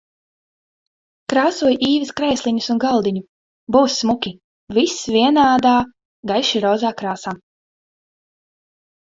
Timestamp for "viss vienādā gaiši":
4.79-6.63